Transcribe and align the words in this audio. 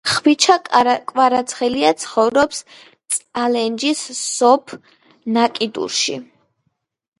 ხვიჩა 0.11 0.53
კვარაცხელია 1.11 1.91
ცხოვრობს 2.05 2.63
წალენჯიხის 3.17 4.25
სოფ. 4.39 4.75
ნაკიფუში 5.39 6.21